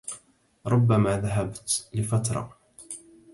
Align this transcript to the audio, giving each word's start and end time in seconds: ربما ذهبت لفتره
ربما 0.65 1.17
ذهبت 1.17 1.87
لفتره 1.93 2.57